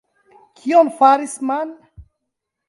Kion 0.61 0.89
faris 1.01 1.37
Man? 1.51 1.77